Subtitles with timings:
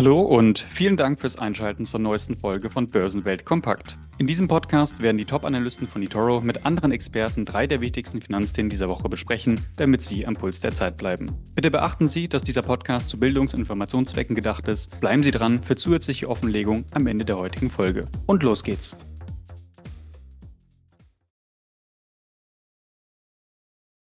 [0.00, 3.98] Hallo und vielen Dank fürs Einschalten zur neuesten Folge von Börsenwelt Kompakt.
[4.16, 8.70] In diesem Podcast werden die Top-Analysten von eToro mit anderen Experten drei der wichtigsten Finanzthemen
[8.70, 11.30] dieser Woche besprechen, damit Sie am Puls der Zeit bleiben.
[11.54, 14.98] Bitte beachten Sie, dass dieser Podcast zu Bildungs- und Informationszwecken gedacht ist.
[15.00, 18.08] Bleiben Sie dran für zusätzliche Offenlegung am Ende der heutigen Folge.
[18.24, 18.96] Und los geht's!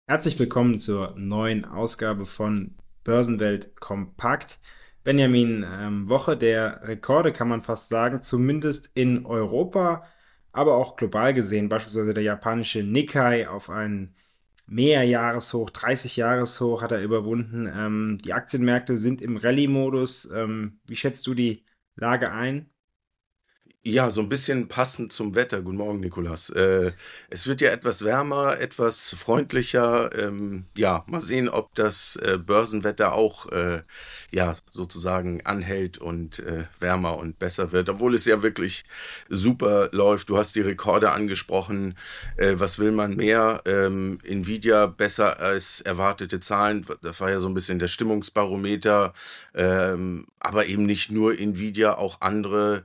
[0.06, 2.76] Herzlich willkommen zur neuen Ausgabe von
[3.06, 4.60] Börsenwelt Kompakt.
[5.04, 10.06] Benjamin, ähm, Woche der Rekorde kann man fast sagen, zumindest in Europa,
[10.52, 11.70] aber auch global gesehen.
[11.70, 14.16] Beispielsweise der japanische Nikkei auf ein
[14.68, 17.72] Mehrjahreshoch, 30 Jahreshoch hat er überwunden.
[17.74, 20.30] Ähm, die Aktienmärkte sind im Rallye-Modus.
[20.32, 22.70] Ähm, wie schätzt du die Lage ein?
[23.90, 25.62] Ja, so ein bisschen passend zum Wetter.
[25.62, 26.50] Guten Morgen, Nikolas.
[26.50, 26.92] Äh,
[27.30, 30.14] es wird ja etwas wärmer, etwas freundlicher.
[30.14, 33.84] Ähm, ja, mal sehen, ob das äh, Börsenwetter auch äh,
[34.30, 38.84] ja sozusagen anhält und äh, wärmer und besser wird, obwohl es ja wirklich
[39.30, 40.28] super läuft.
[40.28, 41.96] Du hast die Rekorde angesprochen.
[42.36, 43.62] Äh, was will man mehr?
[43.66, 46.86] Ähm, Nvidia besser als erwartete Zahlen.
[47.02, 49.14] Das war ja so ein bisschen der Stimmungsbarometer.
[49.56, 52.84] Ähm, aber eben nicht nur Nvidia, auch andere.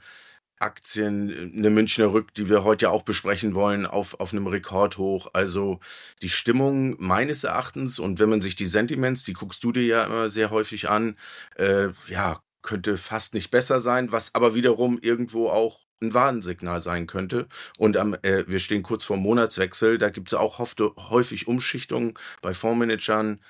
[0.63, 5.31] Aktien, eine Münchner Rück, die wir heute ja auch besprechen wollen, auf, auf einem Rekordhoch.
[5.33, 5.81] Also
[6.23, 10.05] die Stimmung meines Erachtens und wenn man sich die Sentiments, die guckst du dir ja
[10.05, 11.17] immer sehr häufig an,
[11.57, 17.07] äh, ja, könnte fast nicht besser sein, was aber wiederum irgendwo auch ein Warnsignal sein
[17.07, 17.49] könnte.
[17.79, 22.55] Und am, äh, wir stehen kurz vor Monatswechsel, da gibt es auch häufig Umschichtungen bei
[22.55, 23.41] Fondsmanagern.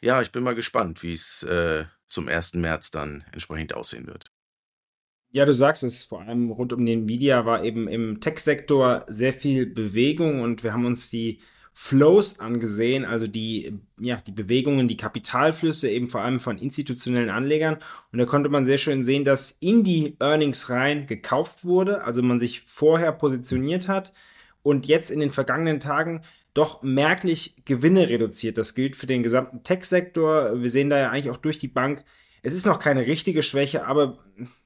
[0.00, 2.54] Ja, ich bin mal gespannt, wie es äh, zum 1.
[2.54, 4.30] März dann entsprechend aussehen wird.
[5.30, 9.34] Ja, du sagst es, vor allem rund um den Nvidia war eben im Tech-Sektor sehr
[9.34, 11.40] viel Bewegung und wir haben uns die
[11.74, 17.76] Flows angesehen, also die, ja, die Bewegungen, die Kapitalflüsse eben vor allem von institutionellen Anlegern.
[18.10, 22.20] Und da konnte man sehr schön sehen, dass in die Earnings rein gekauft wurde, also
[22.22, 24.12] man sich vorher positioniert hat
[24.62, 28.58] und jetzt in den vergangenen Tagen doch merklich Gewinne reduziert.
[28.58, 30.60] Das gilt für den gesamten Tech-Sektor.
[30.60, 32.02] Wir sehen da ja eigentlich auch durch die Bank
[32.42, 34.18] es ist noch keine richtige Schwäche, aber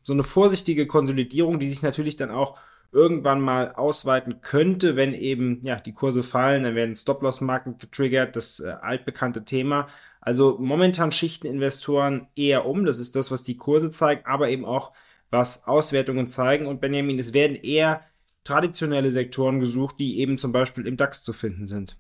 [0.03, 2.59] so eine vorsichtige Konsolidierung, die sich natürlich dann auch
[2.93, 8.61] irgendwann mal ausweiten könnte, wenn eben ja die Kurse fallen, dann werden Stop-Loss-Marken getriggert, das
[8.61, 9.89] äh, altbekannte Thema.
[10.21, 14.65] Also momentan schichten Investoren eher um, das ist das, was die Kurse zeigen, aber eben
[14.65, 14.93] auch
[15.31, 16.67] was Auswertungen zeigen.
[16.67, 18.03] Und Benjamin, es werden eher
[18.45, 21.99] traditionelle Sektoren gesucht, die eben zum Beispiel im DAX zu finden sind.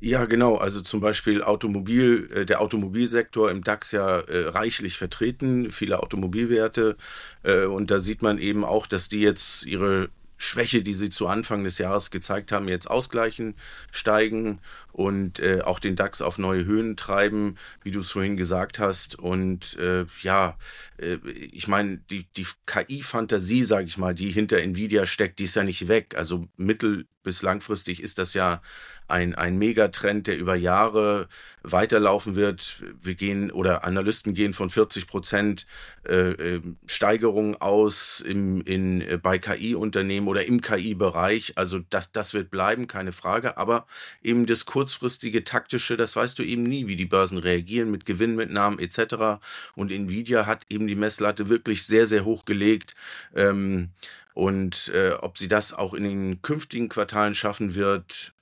[0.00, 0.56] Ja, genau.
[0.56, 6.96] Also zum Beispiel Automobil, äh, der Automobilsektor im DAX ja äh, reichlich vertreten, viele Automobilwerte.
[7.42, 11.28] Äh, und da sieht man eben auch, dass die jetzt ihre Schwäche, die sie zu
[11.28, 13.54] Anfang des Jahres gezeigt haben, jetzt ausgleichen,
[13.90, 14.60] steigen
[14.92, 19.18] und äh, auch den DAX auf neue Höhen treiben, wie du es vorhin gesagt hast.
[19.18, 20.58] Und äh, ja,
[20.98, 25.64] ich meine, die, die KI-Fantasie, sage ich mal, die hinter Nvidia steckt, die ist ja
[25.64, 26.14] nicht weg.
[26.16, 28.62] Also mittel- bis langfristig ist das ja
[29.08, 31.26] ein, ein Megatrend, der über Jahre
[31.64, 32.84] weiterlaufen wird.
[33.02, 35.66] Wir gehen oder Analysten gehen von 40 Prozent
[36.04, 41.54] äh, ähm, Steigerung aus im, in, äh, bei KI-Unternehmen oder im KI-Bereich.
[41.56, 43.56] Also das, das wird bleiben, keine Frage.
[43.56, 43.86] Aber
[44.22, 48.78] eben das kurzfristige taktische, das weißt du eben nie, wie die Börsen reagieren mit Gewinnmitnahmen
[48.78, 49.40] etc.
[49.74, 52.94] Und Nvidia hat eben die Messlatte wirklich sehr, sehr hoch gelegt.
[53.34, 53.90] Ähm,
[54.34, 58.34] und äh, ob sie das auch in den künftigen Quartalen schaffen wird,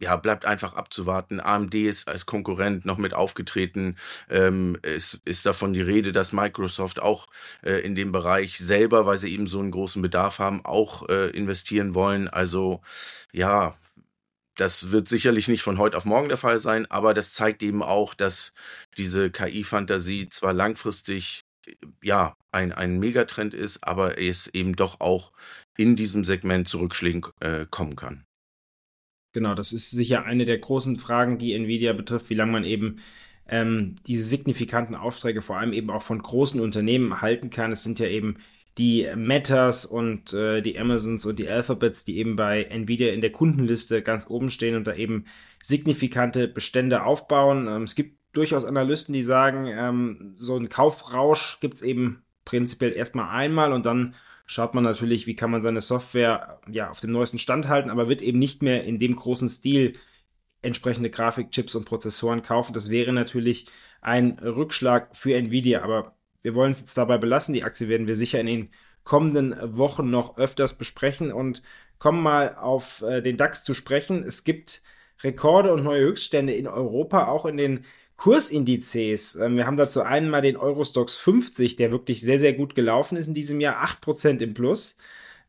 [0.00, 1.40] ja, bleibt einfach abzuwarten.
[1.40, 3.96] AMD ist als Konkurrent noch mit aufgetreten.
[4.30, 7.26] Ähm, es ist davon die Rede, dass Microsoft auch
[7.62, 11.30] äh, in dem Bereich selber, weil sie eben so einen großen Bedarf haben, auch äh,
[11.30, 12.28] investieren wollen.
[12.28, 12.80] Also
[13.32, 13.76] ja,
[14.56, 17.82] das wird sicherlich nicht von heute auf morgen der Fall sein, aber das zeigt eben
[17.82, 18.52] auch, dass
[18.98, 21.44] diese KI-Fantasie zwar langfristig
[22.02, 25.32] ja, ein, ein Megatrend ist, aber es eben doch auch
[25.76, 28.24] in diesem Segment zu Rückschlägen äh, kommen kann.
[29.32, 33.00] Genau, das ist sicher eine der großen Fragen, die Nvidia betrifft, wie lange man eben
[33.46, 37.72] ähm, diese signifikanten Aufträge vor allem eben auch von großen Unternehmen halten kann.
[37.72, 38.38] Es sind ja eben
[38.78, 43.32] die Metas und äh, die Amazons und die Alphabets, die eben bei Nvidia in der
[43.32, 45.24] Kundenliste ganz oben stehen und da eben
[45.62, 47.66] signifikante Bestände aufbauen.
[47.66, 52.92] Ähm, es gibt durchaus Analysten, die sagen, ähm, so ein Kaufrausch gibt es eben prinzipiell
[52.92, 54.14] erstmal einmal und dann
[54.46, 58.08] schaut man natürlich, wie kann man seine Software ja auf dem neuesten Stand halten, aber
[58.08, 59.92] wird eben nicht mehr in dem großen Stil
[60.62, 62.72] entsprechende Grafikchips und Prozessoren kaufen.
[62.72, 63.66] Das wäre natürlich
[64.00, 67.52] ein Rückschlag für Nvidia, aber wir wollen es jetzt dabei belassen.
[67.52, 68.70] Die Aktie werden wir sicher in den
[69.04, 71.62] kommenden Wochen noch öfters besprechen und
[71.98, 74.22] kommen mal auf äh, den DAX zu sprechen.
[74.22, 74.82] Es gibt
[75.22, 77.84] Rekorde und neue Höchststände in Europa, auch in den
[78.18, 79.36] Kursindizes.
[79.36, 83.28] Ähm, wir haben dazu einmal den Eurostox 50, der wirklich sehr, sehr gut gelaufen ist
[83.28, 84.98] in diesem Jahr, 8% im Plus.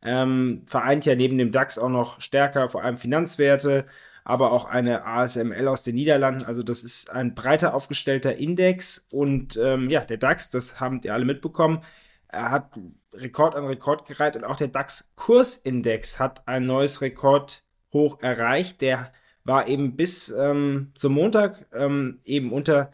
[0.02, 3.84] Ähm, vereint ja neben dem DAX auch noch stärker, vor allem Finanzwerte,
[4.24, 6.44] aber auch eine ASML aus den Niederlanden.
[6.44, 11.10] Also das ist ein breiter aufgestellter Index und ähm, ja, der DAX, das haben die
[11.10, 11.82] alle mitbekommen,
[12.28, 12.70] er hat
[13.12, 18.80] Rekord an Rekord gereiht und auch der DAX-Kursindex hat ein neues Rekordhoch erreicht.
[18.80, 19.12] Der
[19.44, 22.90] war eben bis ähm, zum Montag ähm, eben unter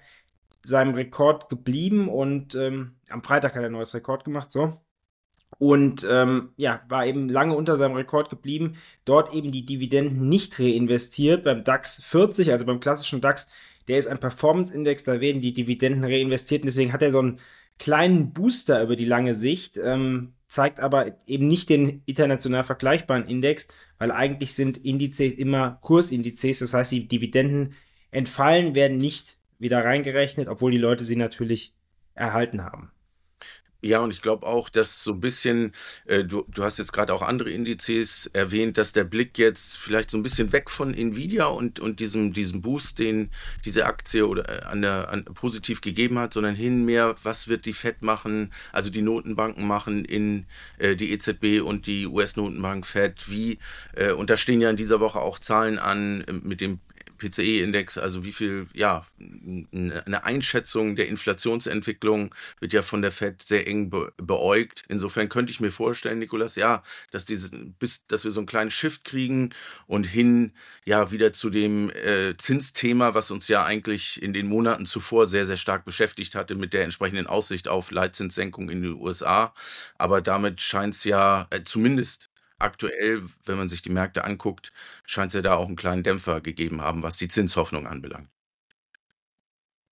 [0.64, 4.80] seinem Rekord geblieben und ähm, am Freitag hat er ein neues Rekord gemacht, so.
[5.58, 8.76] Und ähm, ja, war eben lange unter seinem Rekord geblieben.
[9.04, 11.44] Dort eben die Dividenden nicht reinvestiert.
[11.44, 13.48] Beim DAX 40, also beim klassischen DAX,
[13.88, 16.62] der ist ein Performance-Index, da werden die Dividenden reinvestiert.
[16.62, 17.38] Und deswegen hat er so einen
[17.78, 19.78] kleinen Booster über die lange Sicht.
[19.82, 26.60] Ähm, zeigt aber eben nicht den international vergleichbaren Index, weil eigentlich sind Indizes immer Kursindizes,
[26.60, 27.74] das heißt, die Dividenden
[28.10, 31.74] entfallen, werden nicht wieder reingerechnet, obwohl die Leute sie natürlich
[32.14, 32.90] erhalten haben.
[33.86, 35.72] Ja, und ich glaube auch, dass so ein bisschen,
[36.06, 40.10] äh, du, du hast jetzt gerade auch andere Indizes erwähnt, dass der Blick jetzt vielleicht
[40.10, 43.30] so ein bisschen weg von Nvidia und, und diesem, diesem Boost, den
[43.64, 47.64] diese Aktie oder äh, an der, an, positiv gegeben hat, sondern hin mehr, was wird
[47.64, 50.46] die FED machen, also die Notenbanken machen in
[50.78, 53.58] äh, die EZB und die US-Notenbank FED, wie,
[53.94, 56.80] äh, und da stehen ja in dieser Woche auch Zahlen an äh, mit dem
[57.16, 59.06] PCE-Index, also wie viel, ja,
[59.72, 64.84] eine Einschätzung der Inflationsentwicklung wird ja von der FED sehr eng be beäugt.
[64.88, 68.70] Insofern könnte ich mir vorstellen, Nikolas, ja, dass diese, bis, dass wir so einen kleinen
[68.70, 69.50] Shift kriegen
[69.86, 70.52] und hin,
[70.84, 75.46] ja, wieder zu dem äh, Zinsthema, was uns ja eigentlich in den Monaten zuvor sehr,
[75.46, 79.54] sehr stark beschäftigt hatte, mit der entsprechenden Aussicht auf Leitzinssenkung in den USA.
[79.98, 84.72] Aber damit scheint es ja äh, zumindest aktuell, wenn man sich die Märkte anguckt,
[85.04, 88.28] scheint es ja da auch einen kleinen Dämpfer gegeben haben, was die Zinshoffnung anbelangt.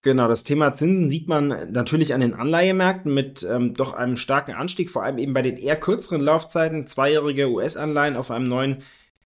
[0.02, 4.52] Genau, das Thema Zinsen sieht man natürlich an den Anleihemärkten mit ähm, doch einem starken
[4.52, 8.82] Anstieg, vor allem eben bei den eher kürzeren Laufzeiten, zweijährige US-Anleihen auf einem neuen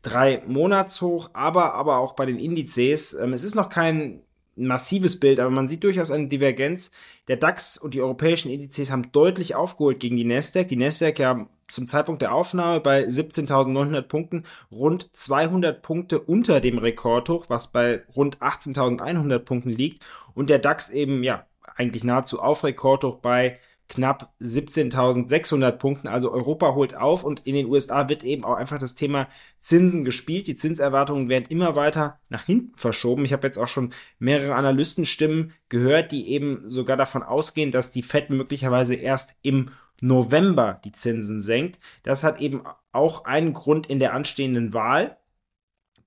[0.02, 3.14] drei Monatshoch, aber aber auch bei den Indizes.
[3.14, 4.22] Ähm, es ist noch kein
[4.66, 6.90] massives Bild, aber man sieht durchaus eine Divergenz.
[7.28, 10.68] Der DAX und die europäischen Indizes haben deutlich aufgeholt gegen die Nasdaq.
[10.68, 16.78] Die Nasdaq ja zum Zeitpunkt der Aufnahme bei 17.900 Punkten rund 200 Punkte unter dem
[16.78, 20.02] Rekordhoch, was bei rund 18.100 Punkten liegt.
[20.34, 21.46] Und der DAX eben ja
[21.76, 23.58] eigentlich nahezu auf Rekordhoch bei
[23.90, 26.08] knapp 17.600 Punkten.
[26.08, 29.28] Also Europa holt auf und in den USA wird eben auch einfach das Thema
[29.58, 30.46] Zinsen gespielt.
[30.46, 33.24] Die Zinserwartungen werden immer weiter nach hinten verschoben.
[33.24, 38.02] Ich habe jetzt auch schon mehrere Analystenstimmen gehört, die eben sogar davon ausgehen, dass die
[38.02, 39.70] Fed möglicherweise erst im
[40.00, 41.78] November die Zinsen senkt.
[42.04, 45.18] Das hat eben auch einen Grund in der anstehenden Wahl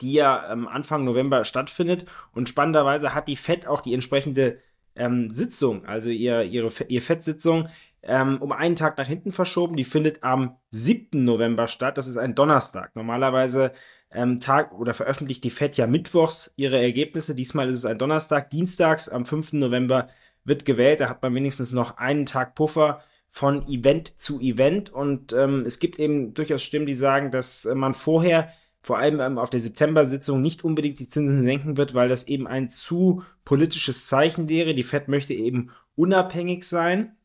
[0.01, 2.06] die ja ähm, Anfang November stattfindet.
[2.33, 4.59] Und spannenderweise hat die Fed auch die entsprechende
[4.95, 7.68] ähm, Sitzung, also ihr, ihre, ihr FED-Sitzung,
[8.04, 9.75] ähm, um einen Tag nach hinten verschoben.
[9.75, 11.24] Die findet am 7.
[11.24, 11.98] November statt.
[11.98, 12.95] Das ist ein Donnerstag.
[12.95, 13.72] Normalerweise
[14.12, 17.34] ähm, Tag oder veröffentlicht die FED ja mittwochs ihre Ergebnisse.
[17.34, 18.50] Diesmal ist es ein Donnerstag.
[18.50, 19.54] Dienstags am 5.
[19.54, 20.10] November
[20.44, 21.00] wird gewählt.
[21.00, 24.92] Da hat man wenigstens noch einen Tag Puffer von Event zu Event.
[24.92, 29.21] Und ähm, es gibt eben durchaus Stimmen, die sagen, dass äh, man vorher vor allem
[29.21, 33.24] ähm, auf der September-Sitzung nicht unbedingt die Zinsen senken wird, weil das eben ein zu
[33.45, 34.75] politisches Zeichen wäre.
[34.75, 37.15] Die Fed möchte eben unabhängig sein.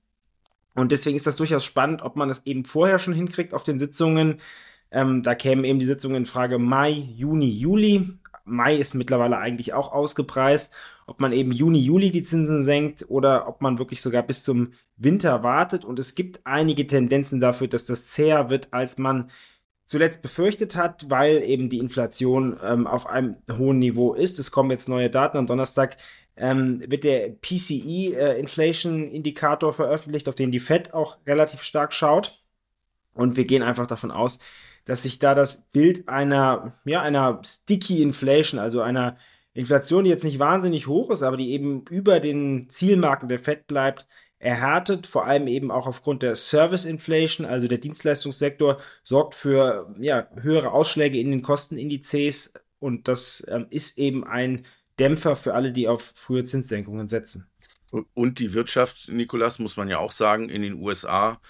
[0.76, 3.80] Und deswegen ist das durchaus spannend, ob man das eben vorher schon hinkriegt auf den
[3.80, 4.36] Sitzungen.
[4.92, 8.08] Ähm, da kämen eben die Sitzungen in Frage Mai, Juni, Juli.
[8.44, 10.72] Mai ist mittlerweile eigentlich auch ausgepreist.
[11.06, 14.72] Ob man eben Juni, Juli die Zinsen senkt oder ob man wirklich sogar bis zum
[14.96, 15.84] Winter wartet.
[15.84, 19.28] Und es gibt einige Tendenzen dafür, dass das zäher wird, als man
[19.88, 24.38] zuletzt befürchtet hat, weil eben die Inflation ähm, auf einem hohen Niveau ist.
[24.38, 25.38] Es kommen jetzt neue Daten.
[25.38, 25.96] Am Donnerstag
[26.36, 31.94] ähm, wird der PCE äh, Inflation Indikator veröffentlicht, auf den die Fed auch relativ stark
[31.94, 32.44] schaut.
[33.14, 34.40] Und wir gehen einfach davon aus,
[34.84, 39.16] dass sich da das Bild einer, ja, einer Sticky Inflation, also einer
[39.54, 43.66] Inflation, die jetzt nicht wahnsinnig hoch ist, aber die eben über den Zielmarken der Fed
[43.66, 44.06] bleibt,
[44.38, 50.28] erhärtet, vor allem eben auch aufgrund der Service Inflation, also der Dienstleistungssektor sorgt für ja,
[50.40, 54.64] höhere Ausschläge in den Kostenindizes und das ähm, ist eben ein
[54.98, 57.48] Dämpfer für alle, die auf frühe Zinssenkungen setzen.
[58.14, 61.40] Und die Wirtschaft, Nikolas, muss man ja auch sagen, in den USA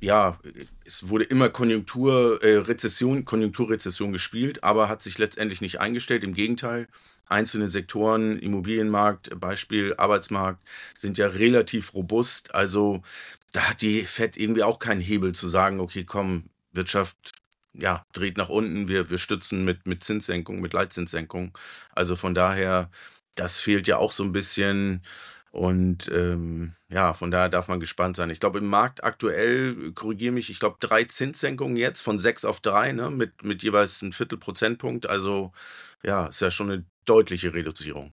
[0.00, 0.38] ja,
[0.84, 6.24] es wurde immer Konjunkturrezession, äh, Konjunkturrezession gespielt, aber hat sich letztendlich nicht eingestellt.
[6.24, 6.88] Im Gegenteil,
[7.26, 10.66] einzelne Sektoren, Immobilienmarkt, Beispiel Arbeitsmarkt,
[10.96, 12.54] sind ja relativ robust.
[12.54, 13.02] Also
[13.52, 17.32] da hat die Fed irgendwie auch keinen Hebel zu sagen, okay, komm, Wirtschaft
[17.72, 21.56] ja, dreht nach unten, wir, wir stützen mit, mit Zinssenkung, mit Leitzinssenkung.
[21.94, 22.90] Also von daher,
[23.34, 25.02] das fehlt ja auch so ein bisschen.
[25.50, 28.30] Und ähm, ja, von daher darf man gespannt sein.
[28.30, 32.60] Ich glaube, im Markt aktuell, korrigiere mich, ich glaube, drei Zinssenkungen jetzt von sechs auf
[32.60, 35.08] drei, ne, mit, mit jeweils ein Viertel Prozentpunkt.
[35.08, 35.52] Also
[36.04, 38.12] ja, ist ja schon eine deutliche Reduzierung.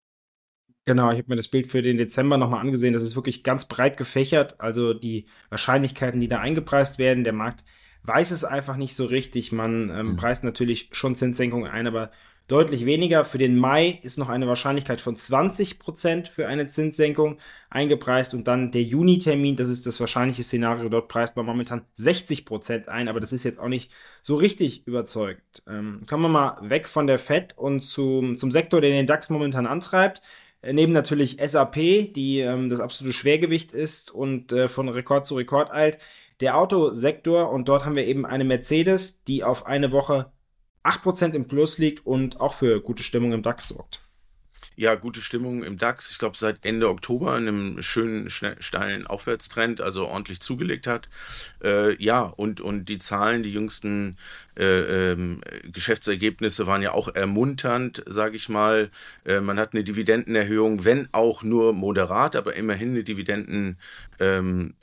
[0.85, 2.93] Genau, ich habe mir das Bild für den Dezember nochmal angesehen.
[2.93, 4.59] Das ist wirklich ganz breit gefächert.
[4.59, 7.65] Also die Wahrscheinlichkeiten, die da eingepreist werden, der Markt
[8.03, 9.51] weiß es einfach nicht so richtig.
[9.51, 10.17] Man ähm, mhm.
[10.17, 12.09] preist natürlich schon Zinssenkungen ein, aber
[12.47, 13.25] deutlich weniger.
[13.25, 17.37] Für den Mai ist noch eine Wahrscheinlichkeit von 20 Prozent für eine Zinssenkung
[17.69, 22.45] eingepreist und dann der Juni-Termin, das ist das wahrscheinliche Szenario, dort preist man momentan 60
[22.45, 25.63] Prozent ein, aber das ist jetzt auch nicht so richtig überzeugt.
[25.67, 29.29] Ähm, kommen wir mal weg von der FED und zum, zum Sektor, der den DAX
[29.29, 30.21] momentan antreibt.
[30.61, 31.75] Äh, neben natürlich SAP,
[32.13, 35.97] die ähm, das absolute Schwergewicht ist und äh, von Rekord zu Rekord eilt,
[36.39, 40.31] der Autosektor und dort haben wir eben eine Mercedes, die auf eine Woche
[40.83, 43.99] 8% im Plus liegt und auch für gute Stimmung im DAX sorgt.
[44.79, 46.11] Ja, gute Stimmung im DAX.
[46.11, 51.09] Ich glaube, seit Ende Oktober in einem schönen, steilen Aufwärtstrend, also ordentlich zugelegt hat.
[51.63, 54.17] Äh, ja, und, und die Zahlen, die jüngsten
[54.55, 58.91] äh, ähm, Geschäftsergebnisse waren ja auch ermunternd, sage ich mal.
[59.25, 63.77] Äh, man hat eine Dividendenerhöhung, wenn auch nur moderat, aber immerhin eine Dividendenerhöhung
[64.19, 64.73] ähm,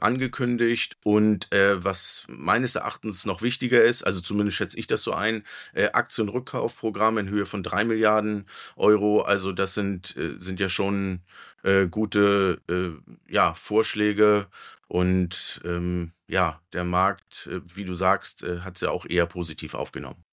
[0.00, 0.96] angekündigt.
[1.04, 5.44] Und äh, was meines Erachtens noch wichtiger ist, also zumindest schätze ich das so ein,
[5.74, 9.22] äh, Aktienrückkaufprogramm in Höhe von drei Milliarden Euro.
[9.22, 11.20] Also das sind, äh, sind ja schon
[11.62, 12.60] äh, gute
[13.28, 14.46] ja, Vorschläge
[14.88, 19.26] und ähm, ja, der Markt, äh, wie du sagst, äh, hat es ja auch eher
[19.26, 20.25] positiv aufgenommen.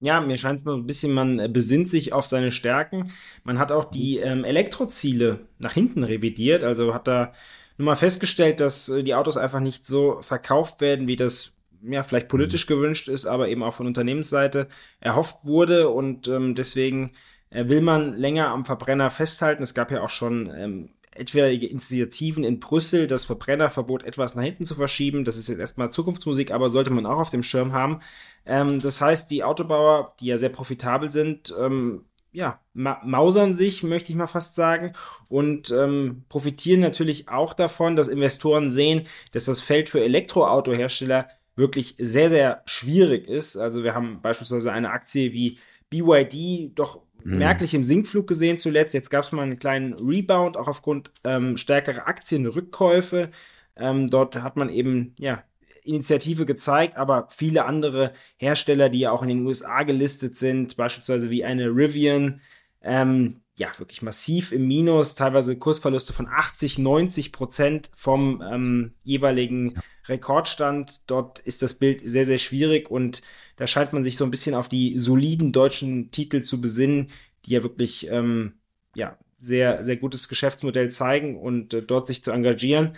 [0.00, 3.10] Ja, mir scheint es mal ein bisschen, man äh, besinnt sich auf seine Stärken.
[3.42, 7.32] Man hat auch die ähm, Elektroziele nach hinten revidiert, also hat da
[7.78, 12.02] nur mal festgestellt, dass äh, die Autos einfach nicht so verkauft werden, wie das ja,
[12.02, 12.74] vielleicht politisch mhm.
[12.74, 14.68] gewünscht ist, aber eben auch von Unternehmensseite
[15.00, 17.12] erhofft wurde und ähm, deswegen
[17.50, 19.62] äh, will man länger am Verbrenner festhalten.
[19.62, 24.64] Es gab ja auch schon ähm, etwaige Initiativen in Brüssel, das Verbrennerverbot etwas nach hinten
[24.64, 25.24] zu verschieben.
[25.24, 28.00] Das ist jetzt erstmal Zukunftsmusik, aber sollte man auch auf dem Schirm haben.
[28.46, 33.84] Ähm, das heißt, die Autobauer, die ja sehr profitabel sind, ähm, ja, ma mausern sich,
[33.84, 34.92] möchte ich mal fast sagen,
[35.28, 41.94] und ähm, profitieren natürlich auch davon, dass Investoren sehen, dass das Feld für Elektroautohersteller wirklich
[41.98, 43.56] sehr, sehr schwierig ist.
[43.56, 45.58] Also wir haben beispielsweise eine Aktie wie
[45.90, 47.38] BYD doch mhm.
[47.38, 48.94] merklich im Sinkflug gesehen zuletzt.
[48.94, 53.30] Jetzt gab es mal einen kleinen Rebound, auch aufgrund ähm, stärkerer Aktienrückkäufe.
[53.76, 55.44] Ähm, dort hat man eben, ja,
[55.84, 61.30] Initiative gezeigt, aber viele andere Hersteller, die ja auch in den USA gelistet sind, beispielsweise
[61.30, 62.40] wie eine Rivian,
[62.82, 69.72] ähm, ja, wirklich massiv im Minus, teilweise Kursverluste von 80, 90 Prozent vom ähm, jeweiligen
[70.06, 71.02] Rekordstand.
[71.08, 73.22] Dort ist das Bild sehr, sehr schwierig und
[73.56, 77.08] da scheint man sich so ein bisschen auf die soliden deutschen Titel zu besinnen,
[77.46, 78.54] die ja wirklich ähm,
[78.96, 82.94] ja, sehr, sehr gutes Geschäftsmodell zeigen und äh, dort sich zu engagieren.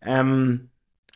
[0.00, 0.70] Ähm,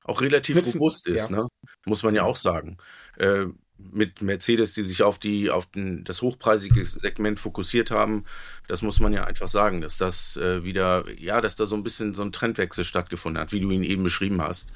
[0.05, 1.37] auch relativ robust ist, ja.
[1.37, 1.49] ne?
[1.87, 2.77] muss man ja auch sagen.
[3.17, 3.47] Äh,
[3.77, 8.25] mit Mercedes, die sich auf, die, auf den, das hochpreisige Segment fokussiert haben,
[8.69, 11.83] das muss man ja einfach sagen, dass das äh, wieder, ja, dass da so ein
[11.83, 14.73] bisschen so ein Trendwechsel stattgefunden hat, wie du ihn eben beschrieben hast.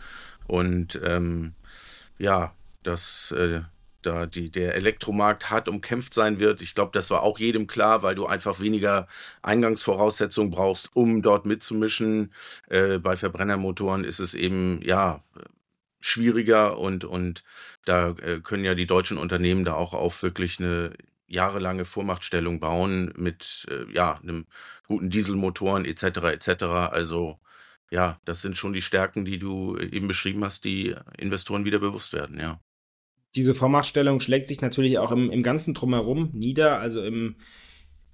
[0.47, 1.54] Und ähm,
[2.18, 3.61] ja, dass äh,
[4.02, 6.62] da die, der Elektromarkt hart umkämpft sein wird.
[6.62, 9.09] Ich glaube, das war auch jedem klar, weil du einfach weniger
[9.43, 12.33] Eingangsvoraussetzungen brauchst, um dort mitzumischen.
[12.69, 15.21] Äh, bei Verbrennermotoren ist es eben, ja,
[16.00, 17.43] schwieriger und, und
[17.85, 20.93] da äh, können ja die deutschen Unternehmen da auch auf wirklich eine
[21.26, 24.47] jahrelange Vormachtstellung bauen mit äh, ja, einem
[24.87, 26.05] guten Dieselmotoren etc.
[26.33, 26.64] etc.
[26.64, 27.38] Also
[27.90, 32.12] ja, das sind schon die Stärken, die du eben beschrieben hast, die Investoren wieder bewusst
[32.12, 32.61] werden, ja.
[33.35, 37.37] Diese Vormachtstellung schlägt sich natürlich auch im, im ganzen Drumherum nieder, also im,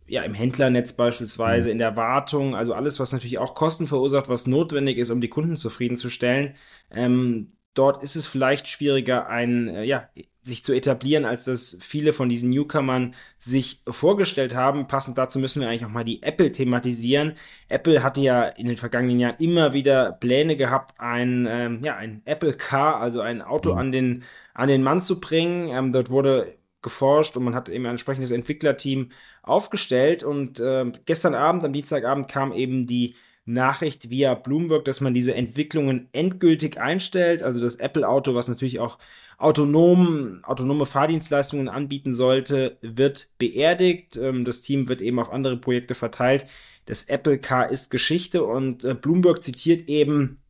[0.06, 1.72] ja, im Händlernetz beispielsweise, mhm.
[1.72, 5.28] in der Wartung, also alles, was natürlich auch Kosten verursacht, was notwendig ist, um die
[5.28, 6.54] Kunden zufriedenzustellen.
[6.90, 10.08] Ähm, dort ist es vielleicht schwieriger, ein, äh, ja,
[10.42, 14.86] sich zu etablieren, als das viele von diesen Newcomern sich vorgestellt haben.
[14.88, 17.32] Passend dazu müssen wir eigentlich auch mal die Apple thematisieren.
[17.68, 22.20] Apple hatte ja in den vergangenen Jahren immer wieder Pläne gehabt, ein, ähm, ja, ein
[22.26, 23.78] Apple Car, also ein Auto mhm.
[23.78, 25.68] an den, an den Mann zu bringen.
[25.68, 29.10] Ähm, dort wurde geforscht und man hat eben ein entsprechendes Entwicklerteam
[29.42, 33.14] aufgestellt und äh, gestern Abend, am Dienstagabend kam eben die
[33.46, 37.42] Nachricht via Bloomberg, dass man diese Entwicklungen endgültig einstellt.
[37.42, 38.98] Also das Apple-Auto, was natürlich auch
[39.36, 44.16] autonom, autonome Fahrdienstleistungen anbieten sollte, wird beerdigt.
[44.16, 46.46] Ähm, das Team wird eben auf andere Projekte verteilt.
[46.86, 50.42] Das Apple Car ist Geschichte und äh, Bloomberg zitiert eben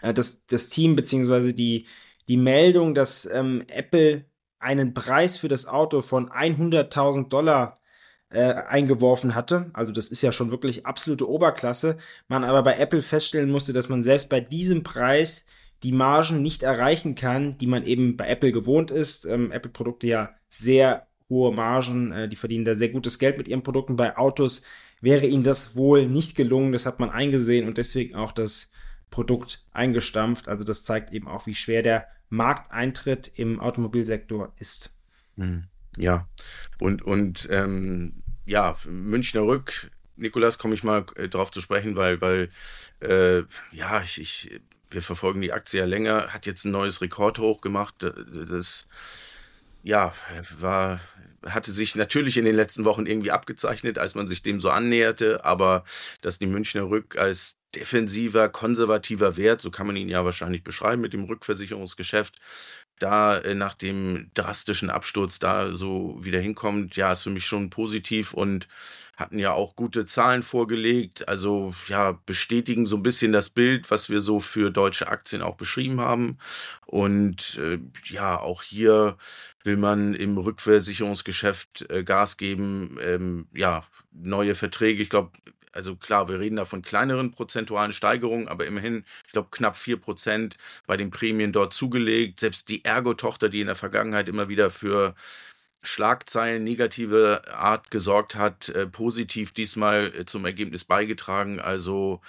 [0.00, 1.86] äh, das, das Team beziehungsweise die,
[2.28, 4.24] die Meldung, dass ähm, Apple
[4.58, 7.80] einen Preis für das Auto von 100.000 Dollar
[8.30, 9.70] äh, eingeworfen hatte.
[9.72, 11.96] Also das ist ja schon wirklich absolute Oberklasse.
[12.28, 15.46] Man aber bei Apple feststellen musste, dass man selbst bei diesem Preis
[15.82, 19.24] die Margen nicht erreichen kann, die man eben bei Apple gewohnt ist.
[19.26, 23.62] Ähm, Apple-Produkte ja sehr hohe Margen, äh, die verdienen da sehr gutes Geld mit ihren
[23.62, 23.96] Produkten.
[23.96, 24.62] Bei Autos
[25.00, 28.72] wäre ihnen das wohl nicht gelungen, das hat man eingesehen und deswegen auch das
[29.10, 30.48] Produkt eingestampft.
[30.48, 34.90] Also das zeigt eben auch, wie schwer der Markteintritt im Automobilsektor ist.
[35.36, 35.64] Hm.
[35.96, 36.28] Ja,
[36.78, 42.20] und, und ähm, ja, Münchner Rück, Nikolas, komme ich mal äh, drauf zu sprechen, weil,
[42.20, 42.48] weil
[43.00, 47.60] äh, ja, ich, ich, wir verfolgen die Aktie ja länger, hat jetzt ein neues Rekordhoch
[47.60, 47.94] gemacht.
[48.48, 48.86] Das
[49.82, 50.12] ja,
[50.58, 51.00] war,
[51.44, 55.44] hatte sich natürlich in den letzten Wochen irgendwie abgezeichnet, als man sich dem so annäherte,
[55.44, 55.84] aber
[56.22, 61.02] dass die Münchner Rück als defensiver, konservativer Wert, so kann man ihn ja wahrscheinlich beschreiben
[61.02, 62.38] mit dem Rückversicherungsgeschäft,
[62.98, 67.70] da äh, nach dem drastischen Absturz da so wieder hinkommt, ja, ist für mich schon
[67.70, 68.68] positiv und
[69.16, 71.26] hatten ja auch gute Zahlen vorgelegt.
[71.26, 75.56] Also ja, bestätigen so ein bisschen das Bild, was wir so für deutsche Aktien auch
[75.56, 76.38] beschrieben haben.
[76.84, 79.16] Und äh, ja, auch hier
[79.64, 82.98] will man im Rückversicherungsgeschäft äh, Gas geben.
[83.00, 85.02] Ähm, ja, neue Verträge.
[85.02, 85.30] Ich glaube,
[85.76, 90.56] also klar, wir reden da von kleineren prozentualen Steigerungen, aber immerhin, ich glaube, knapp 4%
[90.86, 92.40] bei den Prämien dort zugelegt.
[92.40, 95.14] Selbst die Ergo-Tochter, die in der Vergangenheit immer wieder für
[95.82, 101.60] Schlagzeilen negative Art gesorgt hat, äh, positiv diesmal äh, zum Ergebnis beigetragen.
[101.60, 102.20] Also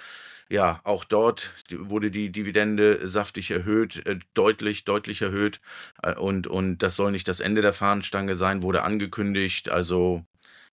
[0.49, 5.59] ja, auch dort wurde die Dividende saftig erhöht, äh, deutlich, deutlich erhöht.
[6.03, 9.69] Äh, und, und das soll nicht das Ende der Fahnenstange sein, wurde angekündigt.
[9.69, 10.25] Also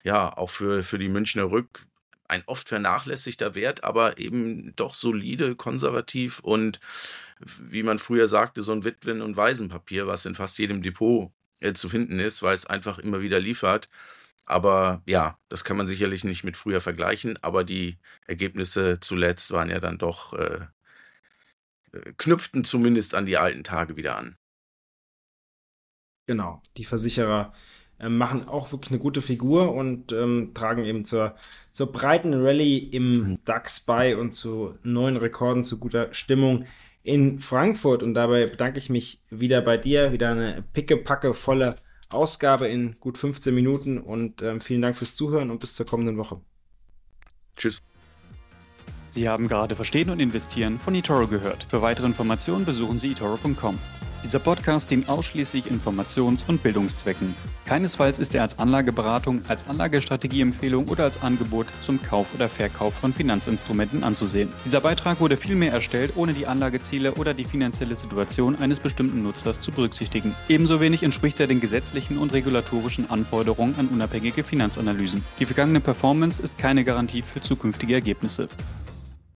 [0.04, 1.86] ja, auch für, für die Münchner Rück
[2.28, 6.80] ein oft vernachlässigter Wert, aber eben doch solide, konservativ und
[7.40, 11.72] wie man früher sagte, so ein Witwen- und Waisenpapier, was in fast jedem Depot äh,
[11.74, 13.88] zu finden ist, weil es einfach immer wieder liefert.
[14.46, 19.70] Aber ja, das kann man sicherlich nicht mit früher vergleichen, aber die Ergebnisse zuletzt waren
[19.70, 20.66] ja dann doch, äh,
[21.92, 24.36] äh knüpften zumindest an die alten Tage wieder an.
[26.26, 27.52] Genau, die Versicherer
[28.08, 31.34] machen auch wirklich eine gute Figur und ähm, tragen eben zur,
[31.70, 33.38] zur breiten Rallye im.
[33.44, 36.64] DAX bei und zu neuen Rekorden, zu guter Stimmung
[37.02, 38.02] in Frankfurt.
[38.02, 40.12] Und dabei bedanke ich mich wieder bei dir.
[40.12, 41.76] Wieder eine pickepacke volle
[42.08, 43.98] Ausgabe in gut 15 Minuten.
[43.98, 46.40] Und ähm, vielen Dank fürs Zuhören und bis zur kommenden Woche.
[47.56, 47.82] Tschüss.
[49.10, 51.62] Sie haben gerade Verstehen und Investieren von eToro gehört.
[51.64, 53.78] Für weitere Informationen besuchen Sie eToro.com.
[54.24, 57.34] Dieser Podcast dient ausschließlich Informations- und Bildungszwecken.
[57.66, 63.12] Keinesfalls ist er als Anlageberatung, als Anlagestrategieempfehlung oder als Angebot zum Kauf oder Verkauf von
[63.12, 64.48] Finanzinstrumenten anzusehen.
[64.64, 69.60] Dieser Beitrag wurde vielmehr erstellt, ohne die Anlageziele oder die finanzielle Situation eines bestimmten Nutzers
[69.60, 70.34] zu berücksichtigen.
[70.48, 75.22] Ebenso wenig entspricht er den gesetzlichen und regulatorischen Anforderungen an unabhängige Finanzanalysen.
[75.38, 78.48] Die vergangene Performance ist keine Garantie für zukünftige Ergebnisse.